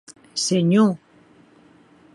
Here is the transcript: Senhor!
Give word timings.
Senhor! 0.45 0.97